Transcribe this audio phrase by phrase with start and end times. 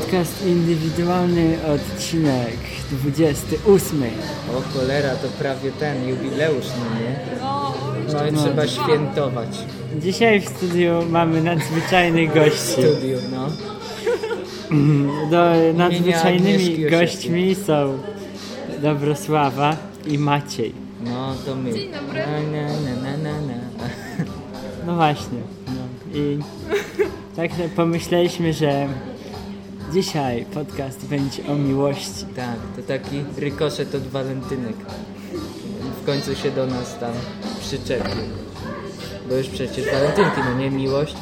[0.00, 2.56] Podcast indywidualny, odcinek
[2.92, 4.02] 28.
[4.56, 7.16] O cholera, to prawie ten jubileusz, no nie?
[8.12, 8.42] No i No.
[8.42, 9.48] trzeba świętować
[10.00, 12.72] Dzisiaj w studiu mamy nadzwyczajnych gości.
[12.72, 13.48] studium, no.
[15.30, 17.98] Do, nadzwyczajnymi gośćmi są
[18.82, 20.72] Dobrosława i Maciej.
[21.04, 21.72] No to my.
[21.72, 22.20] Dzień dobry.
[22.20, 23.54] Na, na, na, na, na, na.
[24.86, 25.38] No właśnie.
[25.66, 26.18] No.
[26.18, 26.38] I
[27.36, 28.88] tak sobie pomyśleliśmy, że
[29.92, 32.24] dzisiaj podcast będzie o miłości.
[32.36, 34.76] Tak, to taki rykoszet od walentynek.
[36.02, 37.12] W końcu się do nas tam
[37.60, 38.22] przyczepił.
[39.28, 41.14] Bo już przecież walentynki, no nie miłość.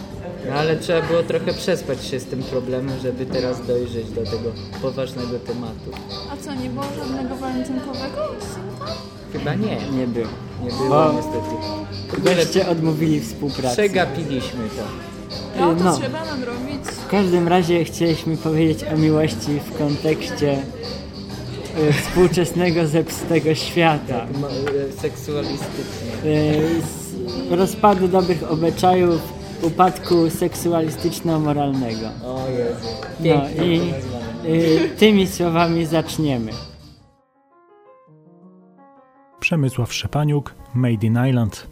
[0.48, 4.52] No ale trzeba było trochę przespać się z tym problemem, żeby teraz dojrzeć do tego
[4.82, 5.90] poważnego tematu.
[6.32, 8.92] A co, nie było żadnego walentynkowego odcinka?
[9.32, 10.26] Chyba nie, Nie było.
[10.64, 11.54] nie było Bo- niestety.
[12.08, 13.76] W ogóle odmówili współpracy.
[13.76, 15.13] przegapiliśmy to.
[15.60, 15.96] No to No.
[15.98, 16.84] trzeba nadrobić.
[17.06, 20.58] W każdym razie chcieliśmy powiedzieć o miłości w kontekście
[21.88, 24.26] y, współczesnego zepsutego świata.
[24.98, 26.24] Seksualistycznie.
[26.24, 26.80] Y,
[27.48, 29.20] z rozpadu dobrych obyczajów,
[29.62, 32.08] upadku seksualistyczno-moralnego.
[32.24, 32.88] O Jezu.
[33.20, 33.80] No i
[34.48, 36.52] y, tymi słowami zaczniemy.
[39.40, 41.66] Przemysław Szczepaniuk, Made in Island.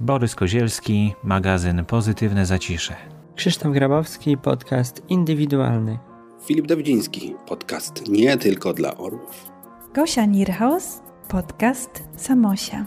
[0.00, 2.96] Borys Kozielski, magazyn Pozytywne Zacisze.
[3.36, 5.98] Krzysztof Grabowski, podcast indywidualny.
[6.44, 9.50] Filip Dawidziński, podcast nie tylko dla orłów.
[9.94, 12.86] Gosia Nierhaus, podcast Samosia.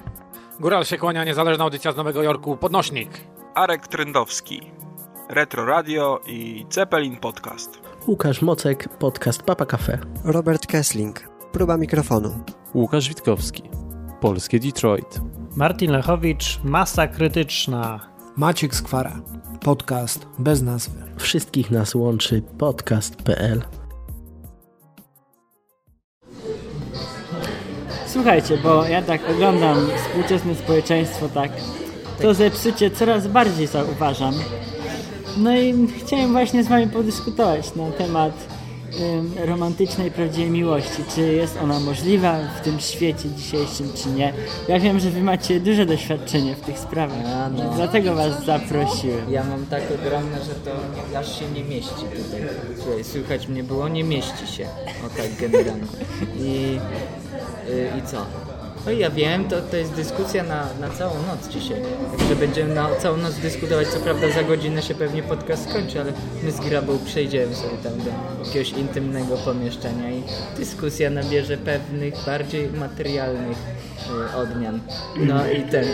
[0.59, 3.09] Góral się kłania, niezależna audycja z Nowego Jorku, podnośnik.
[3.55, 4.71] Arek Tryndowski,
[5.29, 7.79] Retro Radio i Zeppelin Podcast.
[8.07, 9.97] Łukasz Mocek, podcast Papa Cafe.
[10.23, 12.43] Robert Kessling, próba mikrofonu.
[12.73, 13.63] Łukasz Witkowski,
[14.21, 15.21] Polskie Detroit.
[15.55, 18.09] Martin Lechowicz, Masa Krytyczna.
[18.35, 19.21] Maciek Skwara,
[19.59, 20.99] podcast bez nazwy.
[21.17, 23.61] Wszystkich nas łączy podcast.pl.
[28.07, 31.51] Słuchajcie, bo ja tak oglądam współczesne społeczeństwo, tak,
[32.21, 34.33] to zepsucie coraz bardziej zauważam.
[35.37, 38.58] No i chciałem właśnie z wami podyskutować na temat
[39.45, 41.03] romantycznej, prawdziwej miłości.
[41.15, 44.33] Czy jest ona możliwa w tym świecie dzisiejszym, czy nie.
[44.67, 47.25] Ja wiem, że wy macie duże doświadczenie w tych sprawach.
[47.25, 47.73] A, no.
[47.75, 49.31] Dlatego was zaprosiłem.
[49.31, 50.71] Ja mam tak ogromne, że to
[51.19, 52.41] aż się nie mieści tutaj.
[52.83, 54.67] Słuchaj, słychać mnie było, nie mieści się.
[55.05, 55.87] O tak generalnie.
[56.39, 56.79] I,
[57.69, 58.48] y, i co?
[58.85, 61.81] No i ja wiem, to, to jest dyskusja na, na całą noc dzisiaj.
[62.17, 63.87] Także będziemy na całą noc dyskutować.
[63.87, 66.13] Co prawda za godzinę się pewnie podcast skończy, ale
[66.43, 68.09] my z Grabą przejdziemy sobie tam do
[68.45, 70.23] jakiegoś intymnego pomieszczenia i
[70.57, 73.57] dyskusja nabierze pewnych bardziej materialnych
[74.33, 74.79] y, odmian.
[75.17, 75.85] No i ten.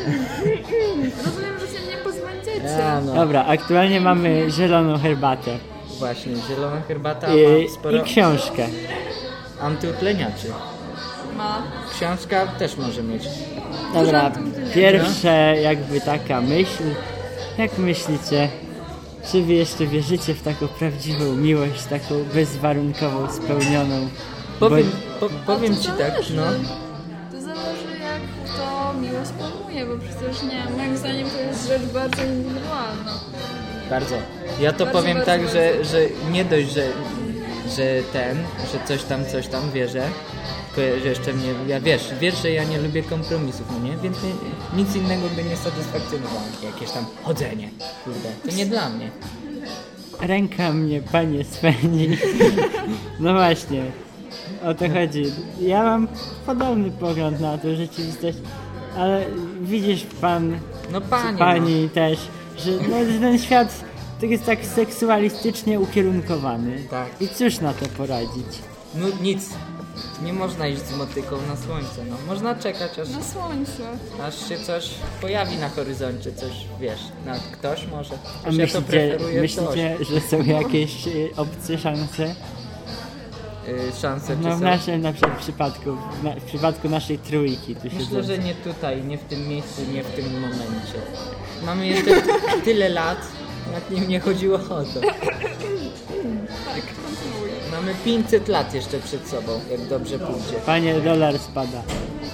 [1.26, 2.86] Rozumiem, że się nie pozbędziecie.
[2.86, 3.14] A, no.
[3.16, 5.58] Dobra, aktualnie mamy zieloną herbatę
[6.00, 8.68] Właśnie, zielona herbata i, ma sporo i książkę.
[9.62, 10.48] antyutleniaczy.
[11.38, 11.64] Ma.
[11.96, 13.24] Książka też może mieć.
[13.94, 14.32] Dobra,
[14.74, 16.84] pierwsze jakby taka myśl.
[17.58, 18.50] Jak myślicie,
[19.32, 24.08] czy wy jeszcze wierzycie w taką prawdziwą miłość, taką bezwarunkową, spełnioną?
[24.60, 26.34] Powiem, Bo- po, powiem to ci tak, zależy.
[26.36, 26.44] no.
[27.32, 28.22] To zależy jak
[28.54, 33.12] kto miłość pojmuje, bo przecież nie, moim zdaniem to jest rzecz bardzo indywidualna.
[33.90, 34.16] Bardzo.
[34.60, 35.92] Ja to Bardzo, powiem bardzo, tak, że, bardzo.
[35.92, 36.00] że
[36.32, 36.88] nie dość, że,
[37.76, 38.38] że ten,
[38.74, 40.08] że coś tam, coś tam wierzę,
[40.82, 43.98] że jeszcze mnie, ja wiesz, wiesz, że ja nie lubię kompromisów, no nie?
[43.98, 44.30] Więc nie,
[44.84, 46.42] nic innego by nie satysfakcjonowało.
[46.64, 47.70] Jakieś tam chodzenie,
[48.04, 49.12] kurde, to nie dla mnie.
[50.22, 52.10] Ręka mnie, panie spędzi.
[53.20, 53.84] No właśnie,
[54.64, 55.24] o to chodzi.
[55.62, 56.08] Ja mam
[56.46, 58.38] podobny pogląd na tę rzeczywistość,
[58.98, 59.26] ale
[59.62, 60.60] widzisz pan,
[60.92, 62.20] No panie, pani też,
[62.58, 63.84] że no, ten świat
[64.20, 66.84] to jest tak seksualistycznie ukierunkowany.
[66.90, 67.08] Tak.
[67.22, 68.48] I cóż na to poradzić?
[68.96, 69.50] No nic.
[70.24, 72.16] Nie można iść z motyką na słońce, no.
[72.28, 73.84] Można czekać aż, Na słońce.
[74.24, 74.90] aż się coś
[75.22, 78.14] pojawi na horyzoncie, coś, wiesz, na ktoś może.
[78.14, 82.08] A ja to myślicie, preferuję myślicie że są jakieś y, obce szanse?
[82.28, 83.70] coś.
[83.74, 84.64] Y, szanse czy No w są?
[84.66, 88.24] naszym na przykład przypadku, w, na, w przypadku naszej trójki tu Myślę, siedzą.
[88.24, 91.00] że nie tutaj, nie w tym miejscu, nie w tym momencie.
[91.66, 92.12] Mamy jeszcze
[92.66, 93.18] tyle lat,
[93.74, 95.02] nad nim nie chodziło o to.
[96.66, 97.45] Tak, kontynuuj.
[97.76, 100.54] Mamy 500 lat jeszcze przed sobą, jak dobrze pójdzie.
[100.66, 101.82] Panie, dolar spada.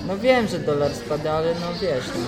[0.07, 2.21] No wiem, że dolar spada, ale no wiesz, no.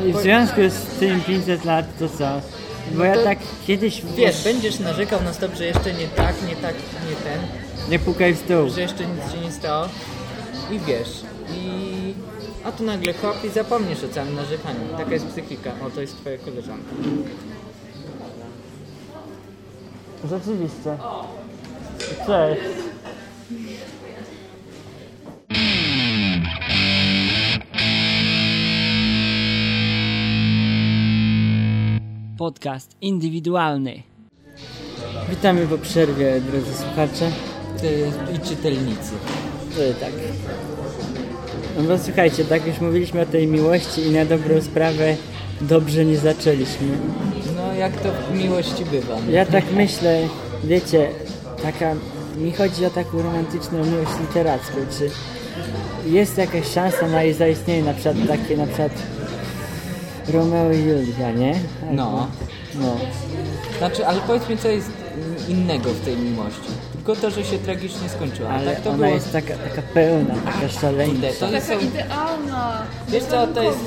[0.00, 2.40] No i w związku z tym 500 lat to co?
[2.94, 4.02] Bo ja to- tak kiedyś...
[4.16, 6.74] Wiesz, będziesz narzekał na stop, że jeszcze nie tak, nie tak,
[7.10, 7.40] nie ten,
[7.90, 8.68] Nie pukaj w stół.
[8.70, 9.88] że jeszcze nic się nie stało.
[10.70, 11.20] I wiesz,
[11.54, 12.14] i...
[12.64, 14.80] A tu nagle hop i zapomnisz o całym narzekaniu.
[14.98, 15.70] Taka jest psychika.
[15.86, 16.94] O, to jest twoja koleżanka.
[20.30, 20.96] Rzeczywiście.
[22.02, 22.62] Cześć.
[32.38, 34.02] Podcast indywidualny.
[35.30, 37.30] Witamy po przerwie, drodzy słuchacze.
[38.36, 39.12] I czytelnicy.
[39.74, 40.12] To tak.
[41.78, 45.16] No bo słuchajcie, tak już mówiliśmy o tej miłości i na dobrą sprawę
[45.60, 46.88] dobrze nie zaczęliśmy.
[47.56, 49.16] No, jak to w miłości bywa.
[49.30, 50.28] Ja tak myślę,
[50.64, 51.08] wiecie,
[51.62, 51.94] taka,
[52.36, 55.10] mi chodzi o taką romantyczną miłość literacką, czy
[56.10, 58.92] jest jakaś szansa na jej zaistnienie, na przykład takie, na przykład
[60.28, 61.54] Romeo i Julia, nie?
[61.90, 62.26] No.
[62.74, 62.96] No.
[63.78, 64.90] Znaczy, ale powiedz mi, co jest
[65.48, 66.68] innego w tej miłości.
[66.92, 68.50] Tylko to, że się tragicznie skończyła.
[68.50, 69.14] Ale tak to ona było...
[69.14, 71.28] jest taka, taka pełna, taka szaleńcza.
[71.40, 72.82] To jest Taka idealna.
[73.08, 73.78] Wiesz co, to jest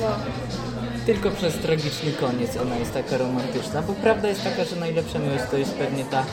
[1.06, 5.44] tylko przez tragiczny koniec ona jest taka romantyczna, bo prawda jest taka, że najlepsza miłość
[5.50, 6.24] to jest pewnie ta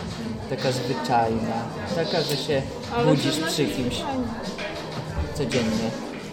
[0.58, 1.56] taka zwyczajna,
[1.96, 2.62] taka, że się
[2.96, 4.02] Ale budzisz znaczy przy kimś
[5.34, 5.90] codziennie.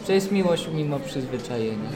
[0.06, 1.90] To jest miłość mimo przyzwyczajenia.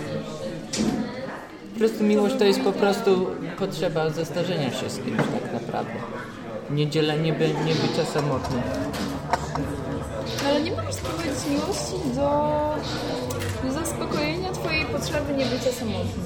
[1.73, 3.27] Po prostu miłość to jest po prostu
[3.59, 5.93] potrzeba zestarzenia się z kimś tak naprawdę.
[6.71, 8.63] Nie dzielenie, by, nie bycia samotnym.
[10.49, 12.51] Ale nie możesz sprowadzić miłości do,
[13.65, 16.25] do zaspokojenia twojej potrzeby niebycia samotnym.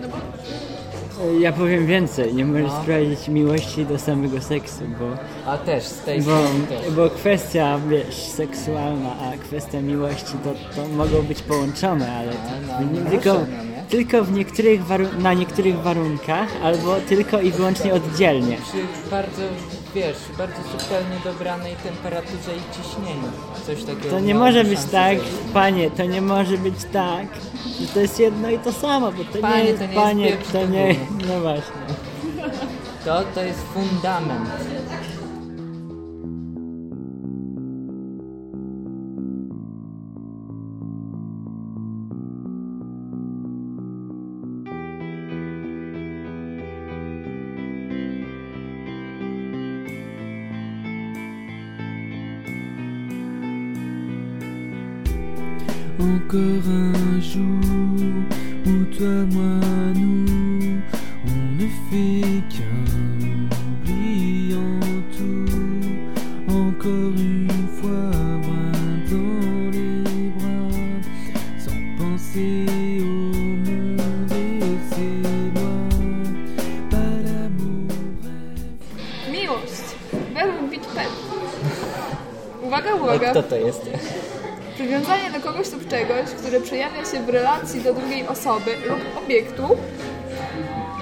[0.00, 2.70] No Ja powiem więcej, nie możesz
[3.28, 3.32] No.
[3.32, 5.06] miłości do samego seksu, bo,
[5.52, 6.30] A też z tej bo,
[6.68, 6.94] też.
[6.94, 12.32] bo kwestia, wiesz, seksualna, a kwestia miłości to, to mogą być połączone, ale
[12.68, 13.82] no, to, nie tylko, muszą, no nie?
[13.88, 14.80] tylko w niektórych
[15.18, 18.56] na niektórych warunkach, albo tylko i wyłącznie oddzielnie.
[18.56, 19.42] Przy bardzo,
[19.94, 23.28] wiesz, bardzo subtelnie dobranej temperaturze i ciśnieniu.
[23.66, 24.10] Coś takiego.
[24.10, 25.24] To nie może być tak, zajść.
[25.54, 27.26] panie, to nie może być tak,
[27.80, 30.04] że to jest jedno i to samo, bo to Panie, nie jest, to nie jest
[30.04, 30.94] panie, pieprz to nie,
[31.28, 31.82] no właśnie.
[33.04, 34.50] To, to jest fundament.
[55.98, 57.60] Encore un jour
[58.66, 59.60] où toi, moi,
[59.94, 60.80] nous,
[61.26, 62.84] on ne fait qu'un
[63.82, 64.80] oubliant
[65.16, 65.52] tout.
[66.48, 68.10] Encore une fois,
[68.42, 68.72] loin
[69.10, 70.78] dans les bras,
[71.58, 72.66] sans penser
[73.00, 75.14] au monde et ses
[75.54, 75.88] lois.
[76.90, 77.92] Pas d'amour.
[79.32, 79.86] miłość.
[80.34, 81.08] Werub bit pet.
[82.62, 83.30] Uwaga, uwaga.
[83.30, 83.82] Kto to jest?
[84.92, 89.62] Przywiązanie do kogoś lub czegoś, które przejawia się w relacji do drugiej osoby lub obiektu,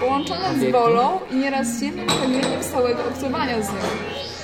[0.01, 3.89] połączone z wolą i nieraz silnym pragnieniem stałego obcowania z nią,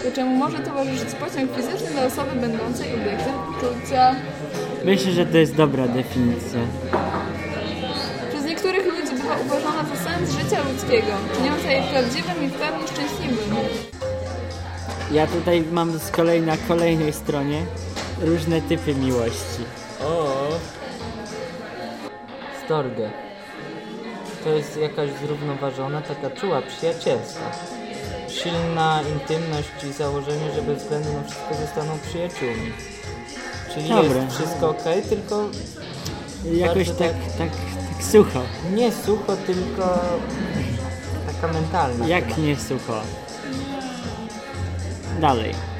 [0.05, 4.15] do czemu może towarzyszyć pociąg fizyczny dla osoby będącej obiektem uczucia.
[4.85, 6.61] Myślę, że to jest dobra definicja.
[8.31, 12.89] Przez niektórych ludzi bywa uważana za sens życia ludzkiego, czyniąca je prawdziwym i w pełni
[12.89, 13.57] szczęśliwym.
[15.13, 17.63] Ja tutaj mam z kolei na kolejnej stronie
[18.21, 19.63] różne typy miłości.
[20.05, 20.49] O.
[22.65, 23.11] Storge.
[24.45, 27.51] To jest jakaś zrównoważona, taka czuła, przyjacielska.
[28.29, 32.73] Silna intymność i założenie, że bez względu na wszystko zostaną przyjaciółmi.
[33.75, 34.23] Czyli Dobre.
[34.23, 35.45] jest wszystko ok, tylko
[36.53, 38.43] Jakoś bardzo tak, tak, tak sucho.
[38.75, 39.99] nie sucho, tylko
[41.27, 42.07] taka mentalna.
[42.09, 42.47] Jak chyba.
[42.47, 43.01] nie sucho?
[45.21, 45.76] Dalej.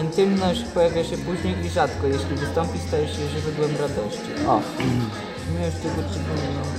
[0.00, 2.06] Intymność pojawia się później i rzadko.
[2.06, 4.46] Jeśli wystąpi, staje się źródłem radości.
[4.48, 4.60] O,
[5.54, 6.70] my już tego przypomniałem.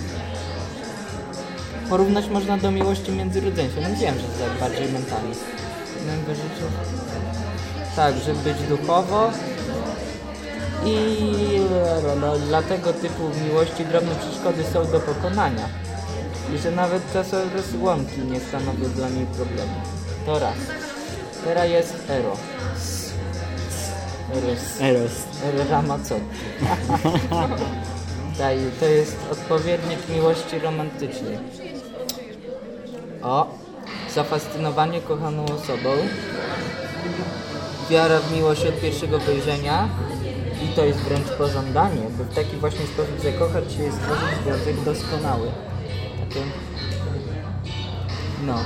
[1.90, 3.84] porównać można do miłości między rodzeństwem.
[3.84, 5.36] No wiem, że to tak bardziej mentalnie.
[6.08, 6.68] Mego życia.
[7.96, 9.32] Tak, żeby być duchowo
[10.86, 11.28] i
[12.22, 15.70] no, dla tego typu miłości drobne przeszkody są do pokonania.
[16.56, 19.74] I że nawet czasowe rozłąki nie stanowią dla niej problemu.
[20.26, 20.58] To raz.
[21.44, 22.38] Teraz jest Ero.
[24.34, 24.82] Eros.
[24.82, 25.12] Eros.
[25.70, 26.22] Ramazzotti.
[28.38, 31.38] Daj, to jest odpowiednik miłości romantycznej.
[33.24, 33.48] O,
[34.14, 35.90] zafascynowanie kochaną osobą,
[37.90, 39.90] wiara w miłość od pierwszego wejrzenia
[40.64, 44.84] i to jest wręcz pożądanie, by w taki właśnie sposób zakochać się i stworzyć związek
[44.84, 45.52] doskonały.
[46.20, 46.46] Takie...
[48.46, 48.58] No.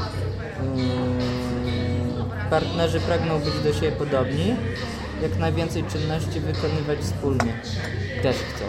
[0.75, 1.14] Yy,
[2.49, 4.55] partnerzy pragną być do siebie podobni,
[5.21, 7.53] jak najwięcej czynności wykonywać wspólnie.
[8.21, 8.65] Też chcą.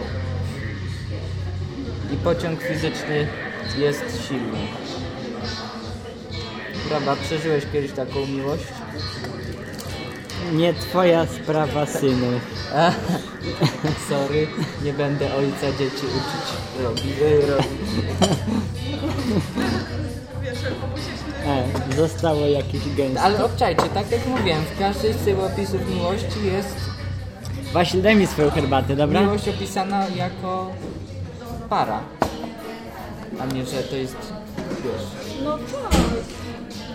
[2.13, 3.27] I pociąg fizyczny
[3.77, 4.57] jest silny.
[6.89, 8.63] Prawda, przeżyłeś kiedyś taką miłość?
[10.53, 12.39] Nie twoja sprawa, synu.
[14.09, 14.47] Sorry,
[14.83, 17.67] nie będę ojca dzieci uczyć robi, e, robi.
[21.45, 23.21] E, zostało jakieś gęste.
[23.21, 26.75] Ale obczajcie, tak jak mówiłem, w każdej z tych opisów miłości jest
[27.71, 29.21] Właśnie daj mi swoją herbatę, dobra?
[29.21, 30.71] miłość opisana jako
[31.69, 31.99] para.
[33.39, 34.15] A nie, że to jest,
[34.83, 35.41] wiesz...
[35.43, 35.97] No tak.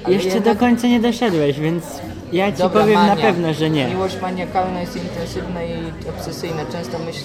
[0.08, 1.84] Jeszcze jednak- do końca nie doszedłeś, więc
[2.32, 3.22] ja ci Dobra, powiem na mania.
[3.22, 3.86] pewno, że nie.
[3.88, 5.74] Miłość maniakalna jest intensywna i
[6.08, 6.64] obsesyjna.
[6.72, 7.24] Często myśl,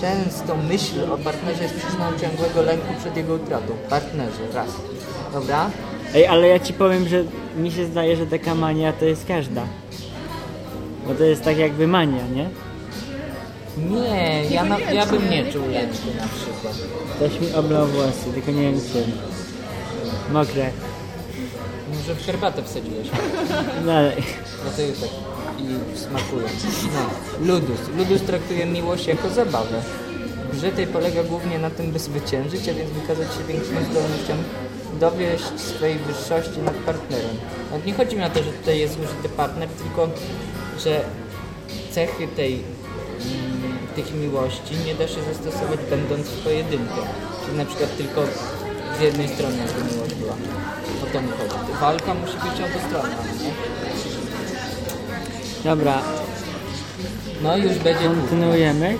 [0.00, 3.72] często myśl o partnerze jest przyczyną ciągłego lęku przed jego utratą.
[3.90, 4.68] Partnerze, raz.
[5.32, 5.70] Dobra?
[6.14, 7.24] Ej, ale ja ci powiem, że
[7.56, 9.62] mi się zdaje, że taka mania to jest każda.
[11.08, 12.48] Bo to jest tak jakby mania, nie?
[13.90, 16.74] Nie, ja, na, ja bym nie czuł lęku na przykład.
[17.16, 19.12] Ktoś mi oblał włosy, tylko nie wiem czym.
[20.32, 20.70] Mokre.
[22.04, 23.08] Może w herbatę wsadziłeś.
[23.86, 24.16] Dalej.
[24.62, 25.10] Dlatego tak
[25.60, 26.48] i smakuje.
[26.94, 27.46] No.
[27.46, 27.80] Ludus.
[27.96, 29.82] Ludus traktuje miłość jako zabawę.
[30.52, 34.34] Grze tej polega głównie na tym, by zwyciężyć, a więc wykazać się większą zdolnością
[35.00, 37.36] dowieść swojej wyższości nad partnerem.
[37.70, 40.08] No, nie chodzi mi o to, że tutaj jest użyty partner, tylko
[40.84, 41.00] że
[41.90, 47.00] cechy tej, mm, tych miłości nie da się zastosować będąc w pojedynkę.
[47.44, 48.22] Czyli na przykład tylko
[48.98, 50.34] z jednej strony jakby miłość była.
[51.14, 51.72] To mi chodzi.
[51.80, 53.50] Walka musi być nie?
[55.64, 56.02] Dobra,
[57.42, 58.96] No już będzie kontynuujemy.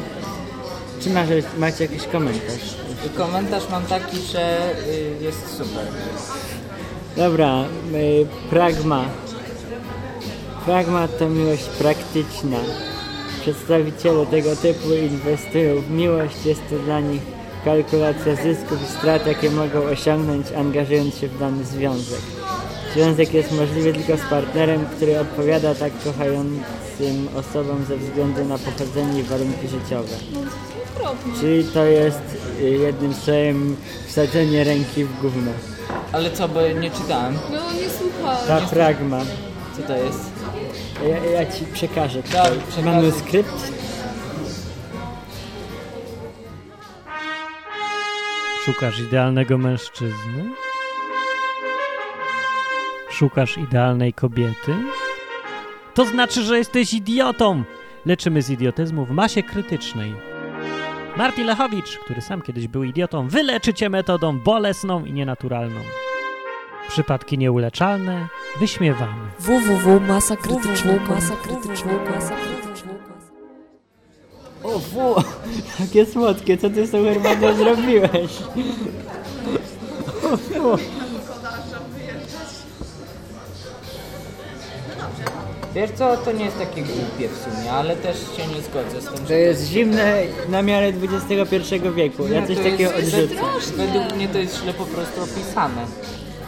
[1.01, 1.29] Czy masz,
[1.59, 2.77] macie jakiś komentarz?
[3.07, 5.87] I komentarz mam taki, że y, jest super.
[7.17, 9.05] Dobra, y, pragma.
[10.65, 12.59] Pragma to miłość praktyczna.
[13.41, 16.47] Przedstawiciele tego typu inwestują w miłość.
[16.47, 17.34] Jest to dla nich
[17.65, 22.21] kalkulacja zysków i strat, jakie mogą osiągnąć, angażując się w dany związek.
[22.95, 29.21] Związek jest możliwy tylko z partnerem, który odpowiada tak kochającym osobom ze względu na pochodzenie
[29.21, 30.17] i warunki życiowe.
[31.41, 32.21] Czyli to jest
[32.61, 35.51] y, jednym słowem wsadzenie ręki w gówno.
[36.13, 37.39] Ale co, bo nie czytałem.
[37.53, 38.37] No nie słuchaj.
[38.49, 39.21] Ta pragma.
[39.77, 40.21] Co to jest?
[41.09, 42.93] Ja, ja ci przekażę Dobra, tutaj przekazuj.
[42.93, 43.73] manuskrypt.
[48.65, 50.51] Szukasz idealnego mężczyzny?
[53.11, 54.75] Szukasz idealnej kobiety?
[55.95, 57.65] To znaczy, że jesteś idiotą!
[58.07, 60.15] Leczymy z idiotyzmu w masie krytycznej.
[61.17, 65.81] Martin Lechowicz, który sam kiedyś był idiotą, wyleczy cię metodą bolesną i nienaturalną.
[66.89, 68.29] Przypadki nieuleczalne
[68.61, 69.31] wyśmiewamy.
[69.39, 71.15] www.masakrytycznego
[74.65, 75.15] O fu,
[75.81, 78.31] jakie słodkie, co ty z tą herbatą zrobiłeś?
[80.33, 80.79] O fu.
[85.75, 89.05] Wiesz co, to nie jest takie głupie w sumie, ale też się nie zgodzę z
[89.05, 92.27] tym, że To jest zimne na miarę XXI wieku.
[92.29, 93.77] Ja Nie, coś to takiego jest- odrzucę.
[93.77, 95.87] Według mnie to jest źle po prostu opisane.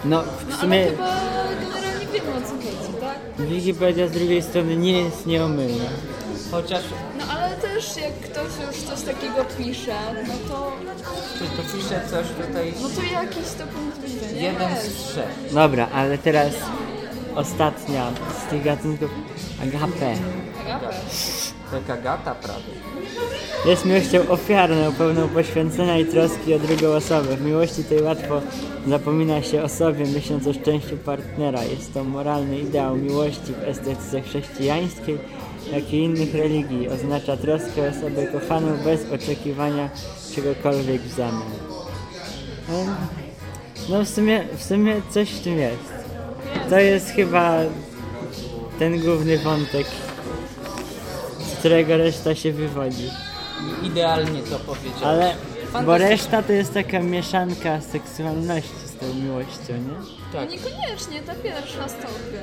[0.04, 1.06] No, w Ale sumie chyba
[1.60, 3.46] generalnie wiemy o co chodzi, tak?
[3.48, 5.84] Wikipedia z drugiej strony nie jest nieomylna.
[6.50, 6.82] Chociaż
[7.18, 9.96] No ale też jak ktoś już coś takiego pisze,
[10.28, 10.72] no to,
[11.38, 14.98] czy to pisze coś tutaj no to jakiś to punkt widzenia jeden jest.
[14.98, 15.52] z trzech.
[15.54, 16.52] Dobra, ale teraz
[17.34, 18.10] ostatnia
[18.46, 19.10] z tych gatunków
[19.62, 20.14] agape.
[20.66, 20.94] Agapę.
[21.70, 22.62] Taka gata prawie.
[23.66, 27.36] Jest miłością ofiarną, pełną poświęcenia i troski o drugą osobę.
[27.36, 28.40] W miłości tej łatwo
[28.88, 31.64] zapomina się o sobie, myśląc o szczęściu partnera.
[31.64, 35.18] Jest to moralny ideał miłości w estetyce chrześcijańskiej,
[35.72, 36.88] jak i innych religii.
[36.88, 39.90] Oznacza troskę o osobę kochaną bez oczekiwania
[40.34, 41.42] czegokolwiek w zamian.
[43.88, 45.96] No w sumie, w sumie coś w tym jest.
[46.70, 47.58] To jest chyba
[48.78, 49.86] ten główny wątek,
[51.40, 53.10] z którego reszta się wywodzi.
[53.82, 55.02] Idealnie to powiedziałeś.
[55.02, 55.34] Ale,
[55.84, 60.32] bo reszta to jest taka mieszanka seksualności z tą miłością, nie?
[60.32, 60.50] Tak.
[60.50, 62.38] Niekoniecznie, ta pierwsza stopy.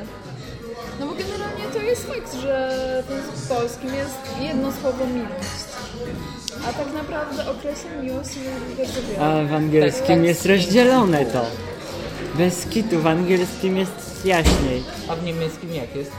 [1.00, 5.64] No bo generalnie to jest fakt, że w języku polskim jest jedno słowo miłość.
[6.70, 9.26] A tak naprawdę określa miłość jest bardzo wiele.
[9.26, 11.42] A w angielskim Tak, tak, jest rozdzielone to.
[12.38, 14.84] Bez kitu, w angielskim jest jaśniej.
[15.10, 16.12] A w niemieckim jak jest?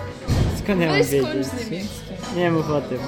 [0.64, 1.46] Skąd ja mam wiedzieć?
[1.46, 1.86] z niemieckim.
[2.36, 2.98] Nie mów o tym.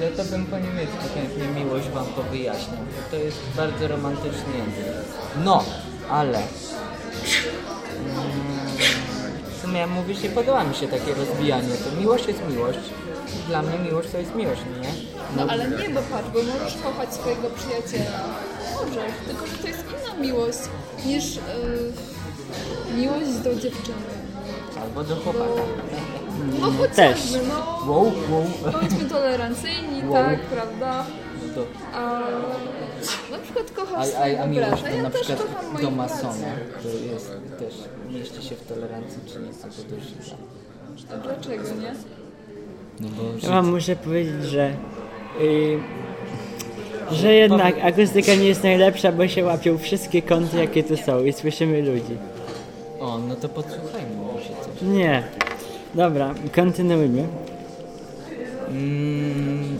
[0.00, 2.76] No to bym po niemiecku chętnie miłość wam to wyjaśnił.
[2.76, 4.94] bo To jest bardzo romantyczny język.
[5.44, 5.64] No,
[6.10, 6.38] ale...
[6.38, 6.48] Mm,
[9.70, 11.68] Sumie mówisz, nie podoba mi się takie rozbijanie.
[11.68, 12.78] To miłość jest miłość.
[13.48, 14.88] Dla mnie miłość to jest miłość, nie?
[15.36, 18.18] No ale nie, bo patrz, bo możesz kochać swojego przyjaciela.
[18.74, 20.58] Możesz, tylko że to jest inna miłość
[21.06, 21.42] niż yy,
[22.96, 24.10] miłość do dziewczyny.
[24.82, 25.62] Albo do chłopaka.
[26.60, 26.96] No chociażby,
[27.38, 27.48] Też.
[27.48, 28.72] no Wow, wow.
[28.72, 30.12] bądźmy tolerancyjni, Wow.
[30.24, 31.04] tak, prawda?
[31.54, 31.60] To,
[31.98, 32.20] A
[33.30, 36.46] na przykład kochasz a, a, a miłość brata, to ja na też przykład do masona.
[36.82, 37.74] To jest też,
[38.10, 39.48] mieści się w tolerancji, czy nie?
[39.62, 40.36] Albo do Żyda.
[41.14, 41.94] A dlaczego, nie?
[43.00, 44.74] No bo Ja wam muszę powiedzieć, że
[45.40, 45.78] y,
[47.12, 51.32] że jednak akustyka nie jest najlepsza, bo się łapią wszystkie kąty, jakie tu są i
[51.32, 52.16] słyszymy ludzi.
[53.00, 54.82] O, no to podsłuchajmy może coś.
[54.82, 55.22] Nie.
[55.94, 57.26] Dobra, kontynuujmy.
[58.68, 59.78] Mm.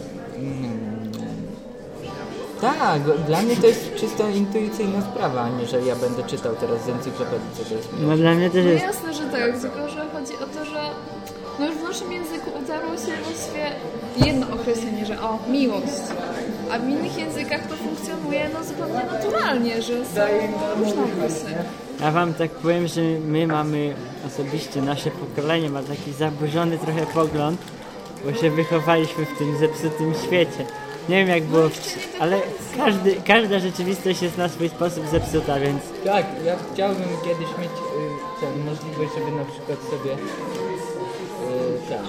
[2.61, 6.85] Tak, dla mnie to jest czysto intuicyjna sprawa, a nie, że ja będę czytał teraz
[6.85, 8.83] z encyklopedii, co to jest No dla mnie też No jest...
[8.85, 10.81] jasne, że tak, tylko że chodzi o to, że
[11.59, 13.65] no już w naszym języku utarło się właściwie
[14.25, 15.87] jedno określenie, że o, miłość.
[16.71, 20.21] A w innych językach to funkcjonuje no zupełnie naturalnie, że są
[20.79, 21.45] różne okresy.
[22.01, 23.93] Ja wam tak powiem, że my mamy
[24.27, 27.61] osobiście, nasze pokolenie ma taki zaburzony trochę pogląd,
[28.25, 30.65] bo się wychowaliśmy w tym zepsutym świecie.
[31.11, 31.69] Nie wiem jak było,
[32.19, 32.37] ale
[32.77, 38.41] każdy, każda rzeczywistość jest na swój sposób zepsuta, więc Tak, ja chciałbym kiedyś mieć y,
[38.41, 42.05] tę możliwość, żeby na przykład sobie y, tam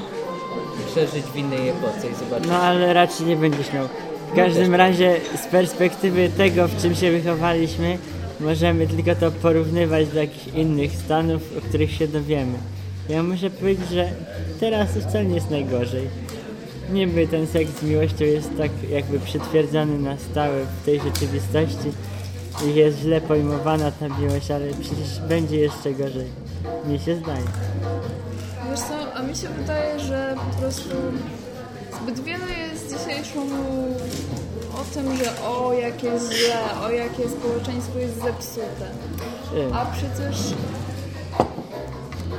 [0.86, 2.48] przeżyć w innej epoce i zobaczyć.
[2.48, 3.88] no ale raczej nie będziesz miał.
[4.32, 7.98] W każdym razie z perspektywy tego, w czym się wychowaliśmy,
[8.40, 12.58] możemy tylko to porównywać do jakichś innych stanów, o których się dowiemy.
[13.08, 14.08] Ja muszę powiedzieć, że
[14.60, 16.08] teraz wcale nie jest najgorzej.
[16.92, 21.92] Niby ten seks z miłością jest tak jakby przytwierdzany na stałe w tej rzeczywistości
[22.66, 26.26] i jest źle pojmowana ta miłość, ale przecież będzie jeszcze gorzej.
[26.86, 27.44] Mi się zdaje.
[28.70, 30.88] Wiesz co, a mi się wydaje, że po prostu
[32.02, 33.94] zbyt wiele jest dzisiaj szumu
[34.74, 38.90] o tym, że o jakie źle, o jakie społeczeństwo jest zepsute.
[39.72, 40.54] A przecież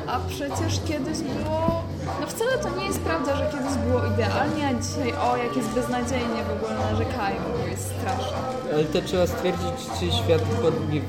[0.08, 1.84] a przecież kiedyś było
[2.22, 5.70] no wcale to nie jest prawda, że kiedyś było idealnie, a dzisiaj o jak jest
[5.70, 8.38] beznadziejnie w ogóle narzekają, bo jest strasznie.
[8.74, 10.42] Ale to trzeba stwierdzić, czy świat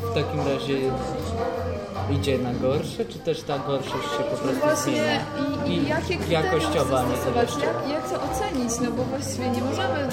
[0.02, 0.76] w takim razie
[2.10, 5.20] idzie na gorsze, czy też ta gorszość się po No prostu zmienia.
[5.66, 10.08] i, i jakie kryteria jakościowa, nie jak, jak to ocenić, no bo właściwie nie możemy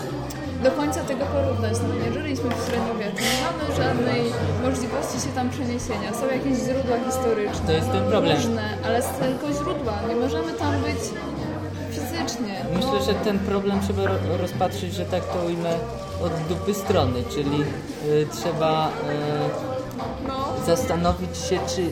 [0.63, 4.21] do końca tego porównać, no nie żyliśmy w średniowieczu, nie mamy żadnej
[4.63, 8.35] możliwości się tam przeniesienia, są jakieś źródła historyczne, To jest ten problem.
[8.37, 10.99] różne, ale z tylko źródła, nie możemy tam być
[11.91, 12.65] fizycznie.
[12.75, 13.05] Myślę, no.
[13.05, 15.73] że ten problem trzeba ro- rozpatrzyć, że tak to ujmę,
[16.23, 17.61] od dupy strony, czyli
[18.05, 21.89] y, trzeba y, zastanowić się, czy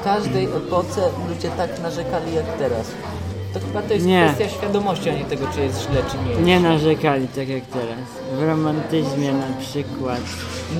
[0.00, 2.86] w każdej epoce ludzie tak narzekali jak teraz.
[3.54, 4.32] To chyba to jest Nie.
[4.34, 6.42] kwestia świadomości, a nie tego, czy jest źle, czy nie jest.
[6.42, 7.98] Nie narzekali tak jak teraz.
[8.38, 10.20] W romantyzmie na przykład.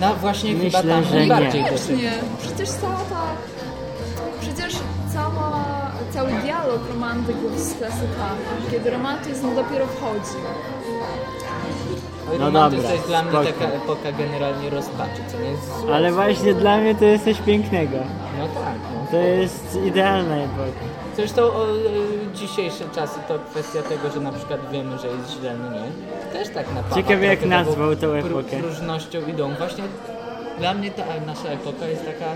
[0.00, 1.70] No właśnie Myślę, chyba tam że najbardziej nie.
[1.96, 3.22] Nie, przecież cała ta...
[4.40, 4.74] Przecież
[5.14, 5.64] cała,
[6.10, 10.36] cały dialog romantyków z klasykami, kiedy romantyzm dopiero wchodzi.
[12.28, 13.44] Ale No romantyzm dobra, to jest dla mnie spoko.
[13.46, 15.94] taka epoka generalnie rozpaczy, co nie jest złe.
[15.94, 17.96] Ale właśnie dla mnie to jest coś pięknego.
[18.38, 19.06] No tak, no.
[19.10, 20.84] To jest idealna epoka.
[21.16, 21.70] Zresztą o, e,
[22.40, 25.84] dzisiejsze czasy to kwestia tego, że na przykład wiemy, że jest źle, no nie?
[26.32, 26.96] Też tak napawa.
[26.96, 28.56] Ciekawe, jak nazwał tą pró- epokę.
[28.62, 29.54] Próżnością idą.
[29.54, 29.84] Właśnie
[30.58, 32.26] dla mnie ta nasza epoka jest taka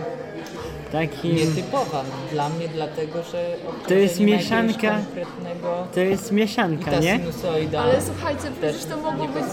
[0.93, 1.29] Taki...
[1.35, 2.05] nietypowa.
[2.33, 3.45] Dla mnie dlatego, że
[3.88, 4.90] To jest mieszanka.
[4.95, 5.87] konkretnego...
[5.95, 7.19] To jest mieszanka, nie?
[7.19, 7.81] sinusoida...
[7.83, 9.45] Ale słuchajcie, przecież to mogło być...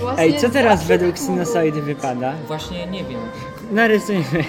[0.00, 2.32] Właśnie Ej, co teraz według sinusoidy wypada?
[2.46, 3.20] Właśnie nie wiem.
[3.72, 4.44] Narysujmy.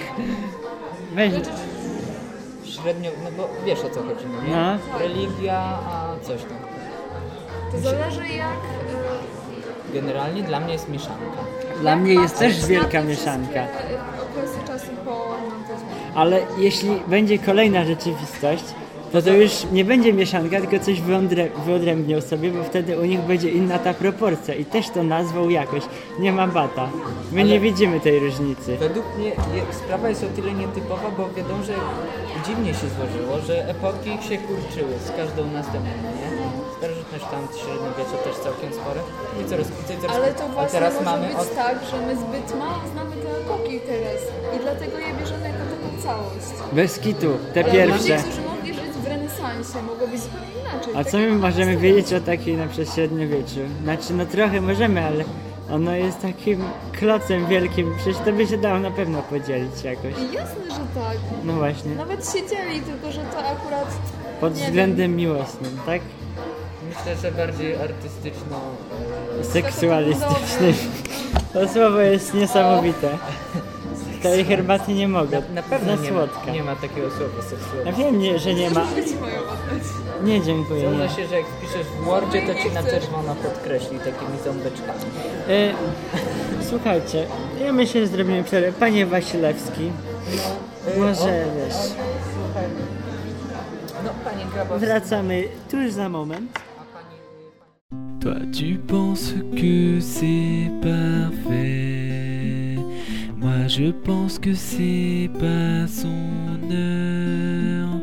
[1.14, 1.32] Weź
[2.86, 4.56] średnio, no bo wiesz o co chodzi, no nie?
[4.56, 4.98] No.
[4.98, 6.58] Religia, a coś tam.
[7.72, 8.56] To zależy jak...
[9.90, 11.40] Y, Generalnie dla mnie jest mieszanka.
[11.80, 13.60] Dla mnie jest też wielka mieszanka.
[14.30, 15.10] okresy czasu po...
[15.10, 18.64] No, Ale jeśli będzie kolejna rzeczywistość,
[19.22, 23.20] to to już nie będzie mieszanka, tylko coś wyodrę, wyodrębnią sobie, bo wtedy u nich
[23.20, 25.82] będzie inna ta proporcja i też to nazwą jakoś.
[26.18, 26.88] Nie ma bata.
[27.32, 28.76] My Ale- nie widzimy tej różnicy.
[28.76, 31.72] Według mnie je- sprawa jest o tyle nietypowa, bo wiadomo, że
[32.46, 36.28] dziwnie się złożyło, że epoki się kurczyły z każdą następną, nie?
[36.78, 39.00] Starożytność tam, średniowiecze też całkiem spore.
[39.40, 41.54] I coraz krócej, coraz Ale to właśnie teraz może mamy być od...
[41.54, 44.20] tak, że my zbyt mało znamy te epoki teraz
[44.56, 46.46] i dlatego je bierzemy jako taką całość.
[46.72, 47.98] Bez kitu, te Ale pierwsze.
[47.98, 48.18] ludzie,
[49.52, 50.92] renesansie, mogło być zupełnie inaczej.
[50.94, 53.60] A Tak co my możemy wiedzieć o takiej na przykład średniowieczu?
[53.82, 55.24] Znaczy, no trochę możemy, ale
[55.70, 56.64] ono jest takim
[56.98, 57.94] klocem wielkim.
[57.96, 60.12] Przecież to by się dało na pewno podzielić jakoś.
[60.32, 61.16] Jasne, że tak.
[61.44, 61.94] No właśnie.
[61.94, 63.86] Nawet się dzieli, tylko że to akurat...
[64.40, 66.00] Pod względem miłosnym, tak?
[66.88, 68.60] Myślę, że bardziej artystyczno...
[69.40, 70.74] e, Seksualistycznym.
[71.52, 73.18] To słowo jest niesamowite.
[74.30, 75.40] Tej herbaty nie mogę.
[75.40, 76.50] Na, na pewno Za nie ma, słodka.
[76.52, 77.90] nie ma takiego słowa seksualnego.
[77.90, 78.86] Ja wiem, nie, że nie ma.
[80.24, 80.80] Nie, dziękuję.
[80.94, 85.00] Zdarza się, że jak wpiszesz w Wordzie, to ci na czerwono podkreśli takimi ząbeczkami.
[85.48, 85.72] E,
[86.70, 87.26] słuchajcie,
[87.64, 88.72] ja myślę, że zrobimy przerwę.
[88.72, 89.90] Panie Wasilewski,
[90.98, 91.76] może wiesz,
[94.04, 94.86] No, panie Grabowski.
[94.86, 96.50] wracamy tuż za moment.
[98.22, 102.05] Toi tu penses que c'est parfait
[103.38, 108.00] Moi je pense que c'est pas son heure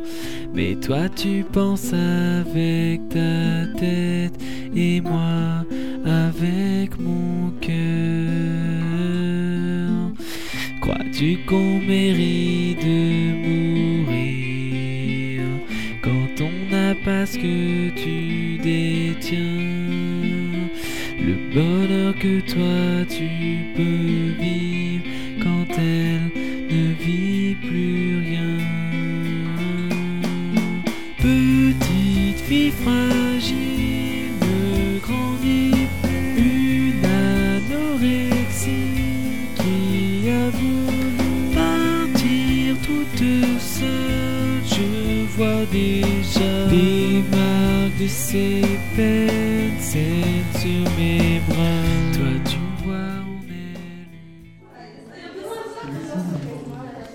[0.54, 4.39] Mais toi tu penses avec ta tête
[4.76, 5.65] Et moi
[6.06, 7.74] avec mon cœur.
[10.82, 13.34] Crois-tu qu'on mérite de
[14.04, 15.41] mourir
[16.04, 19.39] Quand on n'a pas ce que tu détiens?
[21.26, 23.28] Le bonheur que toi tu
[23.76, 24.62] peux vivre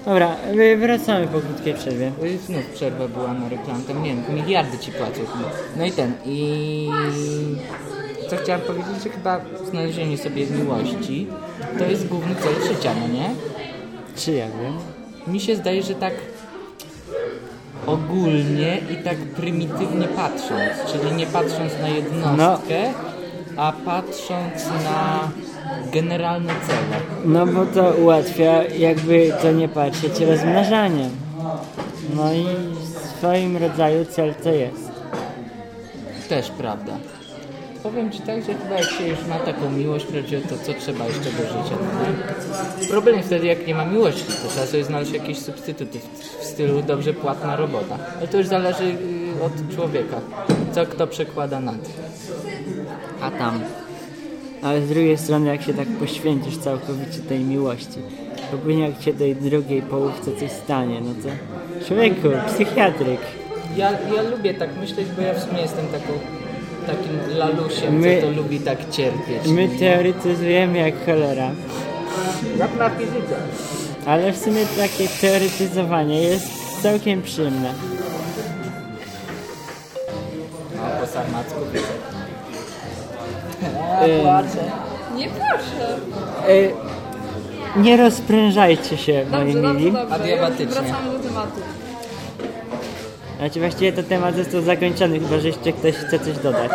[0.08, 2.12] Dobra, my wracamy po krótkiej przerwie.
[2.46, 5.20] Znów przerwa była na reklamę, tam nie wiem, miliardy ci płacą.
[5.76, 6.88] No i ten, i
[8.30, 9.40] co chciałem powiedzieć, że chyba
[9.70, 11.26] znalezienie sobie miłości
[11.78, 13.30] to jest główny cel życia, no nie?
[14.16, 14.74] Czy ja wiem?
[15.26, 16.14] Mi się zdaje, że tak
[17.86, 22.92] ogólnie i tak prymitywnie patrząc, czyli nie patrząc na jednostkę,
[23.58, 25.30] a patrząc na
[25.92, 26.96] generalne cele.
[27.24, 31.08] No bo to ułatwia jakby to nie patrzeć rozmnażanie.
[32.16, 34.90] No i w swoim rodzaju cel to jest.
[36.28, 36.92] Też prawda.
[37.82, 41.06] Powiem Ci tak, że chyba jak się już ma taką miłość prawdziwą, to co trzeba
[41.06, 41.76] jeszcze do życia?
[41.92, 42.88] No?
[42.88, 46.44] Problem jest wtedy, jak nie ma miłości, to trzeba sobie znaleźć jakieś substytuty w, w
[46.44, 47.98] stylu dobrze płatna robota.
[48.18, 50.20] Ale to już zależy y, od człowieka,
[50.72, 51.88] co kto przekłada na to.
[53.20, 53.60] A tam
[54.62, 57.98] Ale z drugiej strony, jak się tak poświęcisz całkowicie tej miłości,
[58.50, 61.28] to później jak się tej drugiej połówce coś stanie, no to
[61.86, 63.20] człowieku, psychiatryk.
[63.76, 66.12] Ja, ja lubię tak myśleć, bo ja w sumie jestem taką,
[66.86, 69.46] takim lalusiem, My- co to lubi tak cierpieć.
[69.46, 71.50] My teoretyzujemy jak cholera,
[72.58, 73.36] Jak na fizyce.
[74.06, 76.46] ale w sumie takie teoretyzowanie jest
[76.82, 77.72] całkiem przyjemne.
[80.76, 81.60] No, po sarmacku.
[84.04, 84.20] Ym.
[84.22, 84.64] płaczę.
[85.16, 85.96] Nie proszę.
[86.48, 86.88] E,
[87.80, 89.92] nie rozprężajcie się, moi Dobrze, dobrze, mili.
[89.92, 90.14] dobrze.
[90.14, 90.66] Adiabatycznie.
[90.66, 91.60] Wracamy do tematu.
[93.38, 96.70] Znaczy właściwie to temat został zakończony, chyba że jeszcze ktoś chce coś dodać.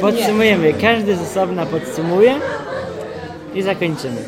[0.00, 2.34] Podsumujemy, każdy z osobna podsumuje
[3.54, 4.20] i zakończymy.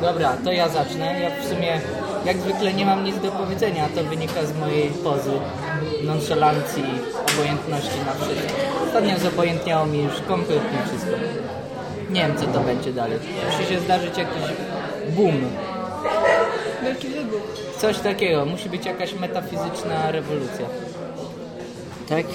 [0.00, 1.20] Dobra, to ja zacznę.
[1.20, 1.80] Ja w sumie
[2.24, 5.30] jak zwykle nie mam nic do powiedzenia, a to wynika z mojej pozy,
[6.04, 6.84] nonszalancji,
[7.32, 8.52] obojętności na wszystko.
[8.96, 11.10] Ostatnio zobojętniało mi już kompletnie wszystko.
[12.10, 13.18] Nie wiem, co to będzie dalej.
[13.46, 14.42] Musi się zdarzyć jakiś
[15.08, 15.34] boom.
[16.82, 17.40] Wielki wybuch.
[17.78, 18.44] Coś takiego.
[18.44, 20.66] Musi być jakaś metafizyczna rewolucja.
[22.08, 22.26] Tak?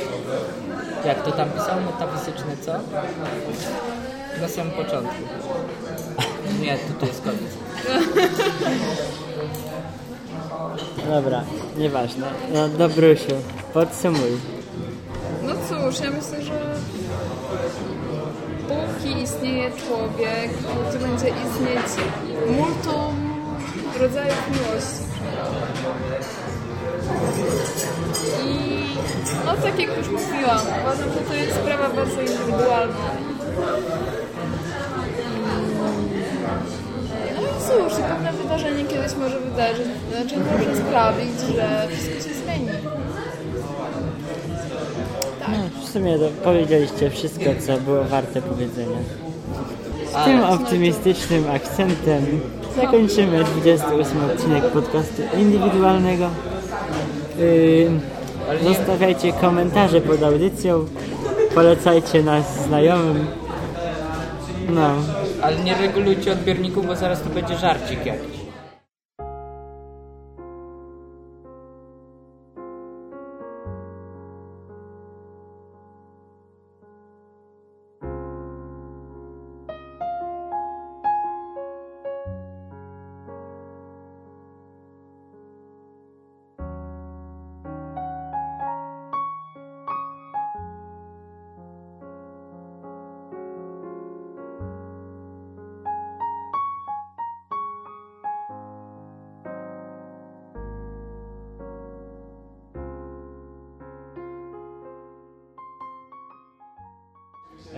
[1.06, 1.82] Jak to tam pisał?
[1.82, 2.72] Metafizyczne co?
[4.42, 5.16] Na samym początku.
[6.62, 7.52] Nie, tu, tu jest koniec.
[11.10, 11.44] Dobra,
[11.78, 12.28] nieważne.
[12.54, 13.36] No Dobrusiu,
[13.74, 14.61] podsumuj.
[15.92, 16.60] Cóż, ja myślę, że
[18.68, 22.06] póki istnieje człowiek, póki będzie istnieć
[22.58, 23.16] multum
[24.00, 25.04] rodzajów miłości.
[28.46, 28.82] I
[29.46, 32.96] no tak jak już mówiłam, uważam, że to jest sprawa bardzo indywidualna.
[37.36, 42.70] No i cóż, pewne wydarzenie kiedyś może wydarzyć, znaczy może sprawić, że wszystko się zmieni.
[45.52, 48.98] No, w sumie to powiedzieliście wszystko, co było warte powiedzenia.
[50.12, 52.26] Z tym optymistycznym akcentem
[52.76, 56.30] zakończymy 28 odcinek podcastu indywidualnego.
[57.40, 57.92] Yy,
[58.64, 60.86] zostawiajcie komentarze pod audycją,
[61.56, 63.28] polecajcie nas znajomym.
[64.70, 64.96] No,
[65.42, 68.41] Ale nie regulujcie odbiorników, bo zaraz to będzie żarcik jakiś.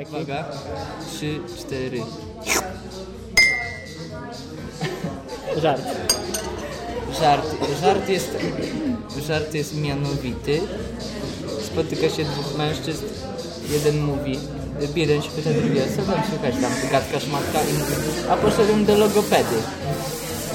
[0.02, 0.46] Uwaga.
[1.10, 2.02] Trzy, cztery.
[5.62, 5.82] żart.
[7.20, 7.46] Żart,
[7.82, 8.38] żart jest,
[9.28, 10.62] żart jest mianowity.
[11.66, 13.06] Spotyka się dwóch mężczyzn.
[13.70, 14.40] Jeden mówi,
[14.96, 17.94] jeden się pyta drugiego, co tam słychać tam, gadka szmatka i mówi,
[18.30, 19.56] a poszedłem do logopedy.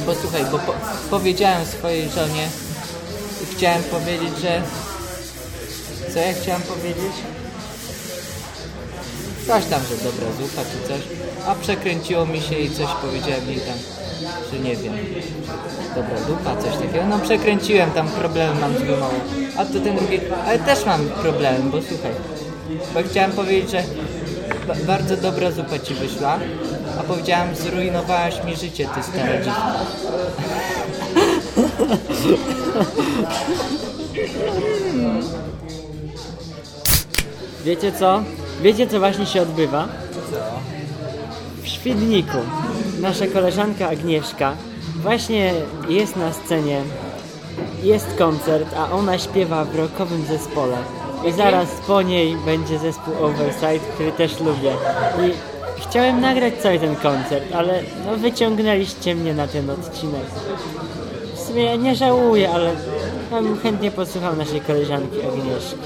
[0.07, 0.75] Bo słuchaj, bo po,
[1.11, 2.49] powiedziałem swojej żonie,
[3.57, 4.63] chciałem powiedzieć, że...
[6.13, 7.13] Co ja chciałem powiedzieć?
[9.49, 11.01] Coś tam, że dobra zupa czy coś,
[11.47, 13.79] a przekręciło mi się i coś powiedziałem jej tam,
[14.53, 14.95] że nie wiem,
[15.95, 17.07] dobra dupa, coś takiego.
[17.11, 19.15] No przekręciłem, tam problemy mam z wymową.
[19.57, 22.13] A to ten drugi, ale też mam problem, bo słuchaj,
[22.95, 23.83] bo chciałem powiedzieć, że
[24.69, 26.39] ba bardzo dobra zupa ci wyszła,
[27.01, 29.75] a powiedziałem, zrujnowałaś mi życie, ty stara dziwka.
[37.65, 38.23] Wiecie co?
[38.63, 39.89] Wiecie co właśnie się odbywa?
[41.63, 42.39] W Świdniku.
[43.01, 44.57] Nasza koleżanka Agnieszka
[45.03, 45.53] właśnie
[45.89, 46.81] jest na scenie.
[47.83, 50.77] Jest koncert, a ona śpiewa w rockowym zespole.
[51.27, 54.73] I zaraz po niej będzie zespół Overside, który też lubię.
[55.27, 55.33] I
[55.83, 60.27] chciałem nagrać cały ten koncert, ale no wyciągnęliście mnie na ten odcinek.
[61.35, 62.71] W sumie nie żałuję, ale
[63.33, 65.77] ja bym chętnie posłuchał naszej koleżanki Agnieszki.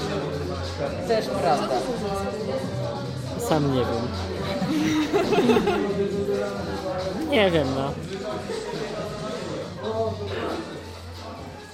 [1.07, 1.75] Też prawda.
[3.49, 4.07] Sam nie wiem.
[7.29, 7.93] Nie wiem, no.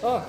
[0.09, 0.21] O!